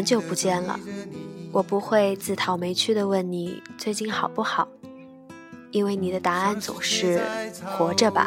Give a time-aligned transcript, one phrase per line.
[0.00, 0.80] 很久不见了，
[1.52, 4.66] 我不会自讨没趣的问你最近好不好，
[5.72, 7.20] 因为你的答案总是
[7.66, 8.26] 活着吧。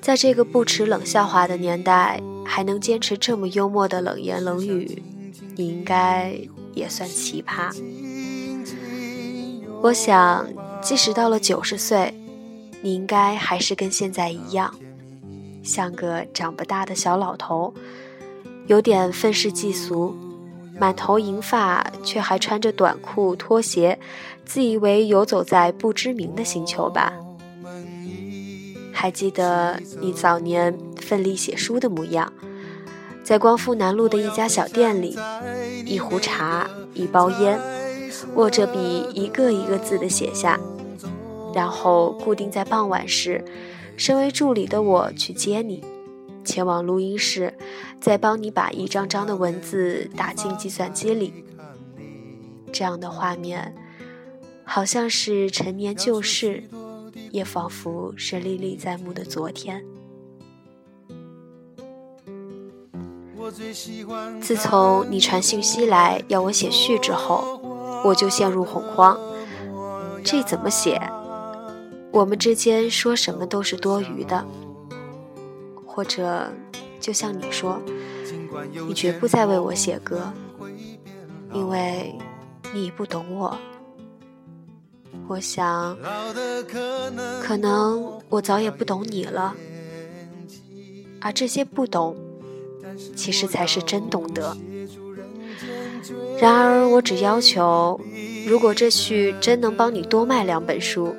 [0.00, 5.00] 在这个不耻冷笑话的年代，还能坚持这么幽默的冷言冷语，
[5.54, 6.36] 你应该
[6.74, 7.72] 也算奇葩。
[9.80, 10.44] 我想，
[10.82, 12.12] 即使到了九十岁，
[12.82, 14.74] 你应该还是跟现在一样，
[15.62, 17.72] 像个长不大的小老头，
[18.66, 20.16] 有点愤世嫉俗，
[20.78, 23.98] 满头银发，却还穿着短裤拖鞋，
[24.44, 27.12] 自以为游走在不知名的星球吧。
[28.92, 32.32] 还记得你早年奋力写书的模样，
[33.22, 35.16] 在光复南路的一家小店里，
[35.84, 37.60] 一壶茶，一包烟，
[38.34, 40.58] 握着笔一个一个字的写下，
[41.54, 43.44] 然后固定在傍晚时，
[43.96, 45.84] 身为助理的我去接你，
[46.48, 47.54] 前往录音室，
[48.00, 51.44] 再帮你把一张张的文字打进计算机里。
[52.72, 53.74] 这样的画面，
[54.64, 56.64] 好像是陈年旧事。
[57.30, 59.84] 也仿佛是历历在目的昨天。
[64.40, 67.60] 自从你传信息来要我写序之后，
[68.02, 69.18] 我就陷入恐慌。
[70.24, 70.98] 这怎么写？
[72.12, 74.46] 我们之间说什么都是多余的。
[75.98, 76.48] 或者，
[77.00, 77.82] 就像你说，
[78.86, 80.32] 你绝不再为我写歌，
[81.52, 82.14] 因为
[82.72, 83.58] 你不懂我。
[85.26, 85.98] 我想，
[87.42, 89.56] 可能我早也不懂你了，
[91.20, 92.14] 而这些不懂，
[93.16, 94.56] 其实才是真懂得。
[96.40, 98.00] 然而，我只要求，
[98.46, 101.16] 如果这序真能帮你多卖两本书，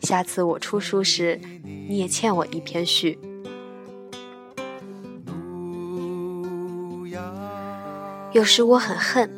[0.00, 3.18] 下次我出书时，你也欠我一篇序。
[8.32, 9.30] 有时我很恨。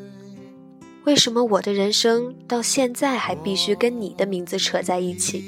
[1.04, 5.42] 为什么我的人生到现在还必须跟你的名字扯在一起？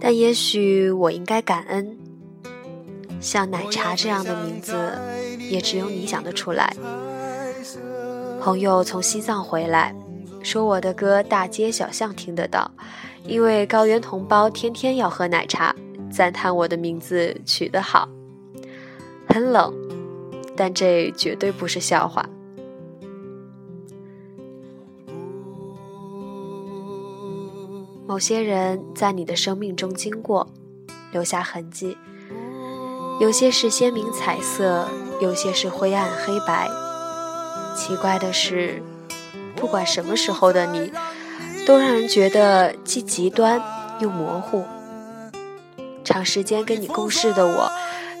[0.00, 1.96] 但也许我应该感恩，
[3.20, 4.74] 像奶茶这样的名字，
[5.38, 6.76] 也只有你想得出来。
[8.40, 9.94] 朋友从西藏回来，
[10.42, 12.70] 说我的歌大街小巷听得到，
[13.24, 15.74] 因为高原同胞天天要喝奶茶，
[16.10, 18.08] 赞叹我的名字取得好。
[19.26, 19.72] 很冷，
[20.56, 22.24] 但这绝对不是笑话。
[28.06, 30.46] 某些人在你的生命中经过，
[31.10, 31.96] 留下痕迹。
[33.20, 34.86] 有些是鲜明彩色，
[35.20, 36.68] 有些是灰暗黑白。
[37.76, 38.82] 奇怪的是，
[39.56, 40.92] 不管什么时候的你，
[41.66, 43.60] 都让人觉得既极端
[44.00, 44.64] 又模糊。
[46.04, 47.70] 长时间跟你共事的我，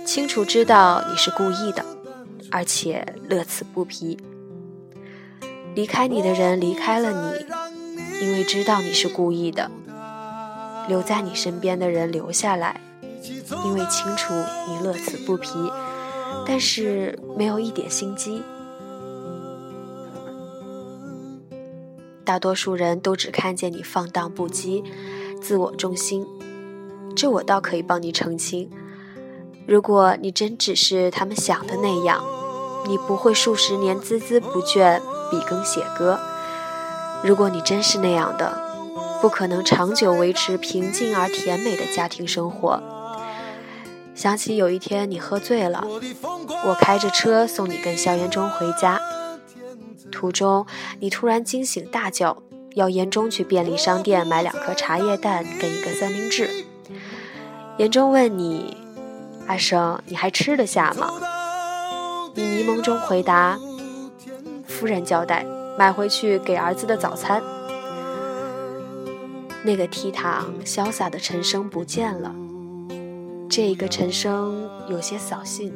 [0.06, 1.84] 清楚知道你是故意的，
[2.54, 4.16] 而且乐此不疲。
[5.74, 7.46] 离开你的人离开了你。
[8.22, 9.68] 因为知道你是故意的，
[10.88, 12.80] 留在你身边的人留下来，
[13.64, 14.32] 因为清楚
[14.68, 15.50] 你乐此不疲，
[16.46, 18.40] 但是没有一点心机。
[22.24, 24.84] 大多数人都只看见你放荡不羁、
[25.42, 26.24] 自我中心，
[27.16, 28.70] 这我倒可以帮你澄清。
[29.66, 32.24] 如果你真只是他们想的那样，
[32.86, 35.00] 你不会数十年孜孜不倦
[35.30, 36.18] 笔耕写歌。
[37.22, 38.60] 如果你真是那样的，
[39.22, 42.82] 不可能长久维持平静而甜美的家庭生活。
[44.14, 45.84] 想起有一天你喝醉了，
[46.66, 49.00] 我开着车送你跟萧炎中回家，
[50.12, 50.66] 途中
[51.00, 52.36] 你突然惊醒大叫，
[52.74, 56.64] 要严中去便利商店买两颗茶叶蛋跟一个三明治。
[57.78, 58.76] 严中问你
[59.48, 61.10] ：“阿生，你还吃得下吗？”
[62.34, 63.58] 你迷蒙中回答
[64.66, 65.44] ：“夫人交代。”
[65.76, 67.42] 买回去给儿子的早餐。
[69.64, 72.32] 那个倜傥潇洒的陈生不见了，
[73.48, 75.74] 这一个陈生有些扫兴，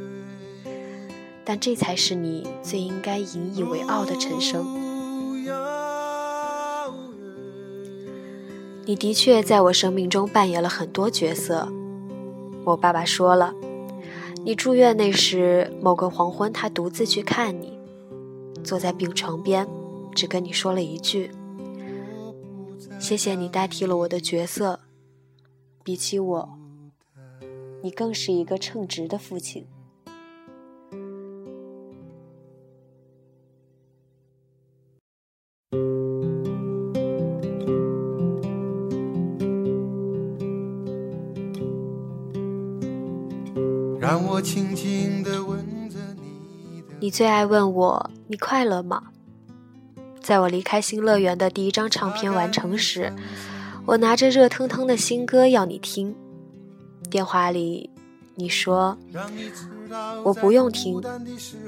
[1.44, 4.64] 但这才是你最应该引以为傲的陈生。
[8.84, 11.68] 你的确在我生命中扮演了很多角色。
[12.64, 13.52] 我爸爸说了，
[14.44, 17.78] 你住院那时，某个黄昏，他独自去看你，
[18.64, 19.68] 坐在病床边，
[20.14, 21.30] 只跟你说了一句
[22.98, 24.80] ：“谢谢你代替了我的角色，
[25.84, 26.58] 比起我，
[27.82, 29.66] 你更是一个称职的父亲。”
[44.40, 46.82] 轻轻地吻着你。
[47.00, 49.04] 你最爱问我你快乐吗？
[50.20, 53.12] 在我离开新乐园的第一张唱片完成时，
[53.86, 56.14] 我拿着热腾腾的新歌要你听。
[57.08, 57.90] 电话里
[58.34, 58.98] 你说
[60.22, 61.02] 我不用听，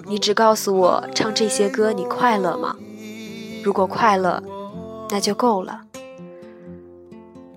[0.06, 2.76] 你只告诉我唱这些歌你快乐吗？
[3.64, 4.42] 如果快乐，
[5.08, 5.82] 那就够了。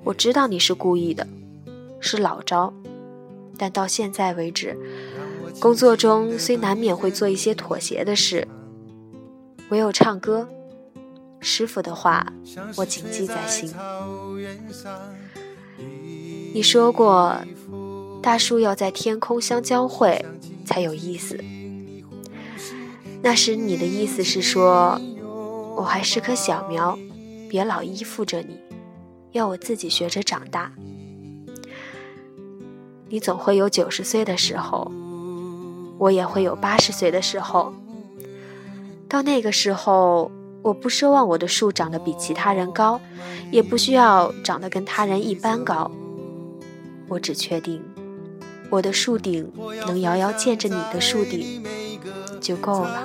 [0.06, 1.28] 我知道你是故意的，
[2.00, 2.74] 是老招。
[3.58, 4.78] 但到现在为止，
[5.60, 8.48] 工作中虽难免会做一些妥协的事，
[9.70, 10.48] 唯有唱歌，
[11.40, 12.26] 师傅的话
[12.76, 13.74] 我谨记在心。
[16.54, 17.38] 你说过，
[18.22, 20.24] 大树要在天空相交汇
[20.66, 21.40] 才有意思。
[23.22, 25.00] 那时你的意思是说，
[25.78, 26.98] 我还是棵小苗，
[27.50, 28.60] 别老依附着你，
[29.32, 30.72] 要我自己学着长大。
[33.14, 34.92] 你总会有九十岁的时候，
[36.00, 37.72] 我也会有八十岁的时候。
[39.08, 40.32] 到那个时候，
[40.64, 43.00] 我不奢望我的树长得比其他人高，
[43.52, 45.92] 也不需要长得跟他人一般高。
[47.08, 47.80] 我只确定，
[48.72, 49.48] 我的树顶
[49.86, 51.64] 能遥遥见着你的树顶，
[52.42, 53.04] 就够了。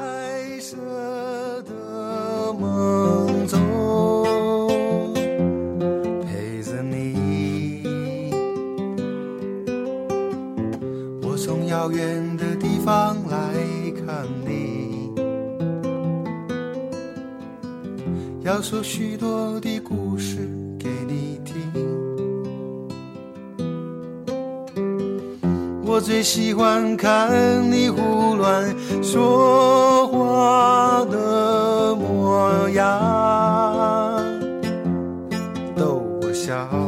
[11.88, 13.38] 遥远的地方来
[13.94, 15.10] 看你，
[18.42, 20.36] 要说许多的故事
[20.78, 21.54] 给你听。
[25.82, 34.20] 我最喜欢看你胡乱说话的模样，
[35.74, 36.87] 逗我笑。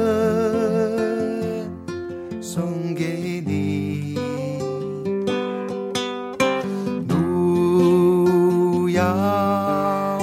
[9.01, 10.19] 遥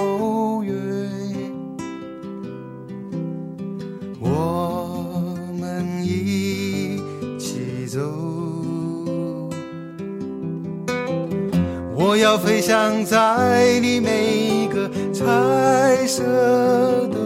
[0.63, 0.73] 远
[4.21, 7.03] 我们一
[7.39, 7.99] 起走。
[11.97, 16.23] 我要飞翔在你每个彩色
[17.09, 17.19] 的